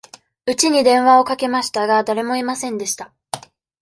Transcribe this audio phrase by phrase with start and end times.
[0.47, 3.13] うちに電話をかけましたが、誰もいませんでした。